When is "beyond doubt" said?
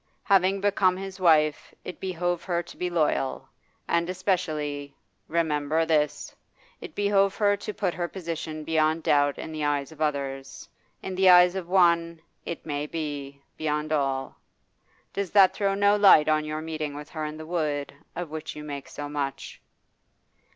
8.63-9.37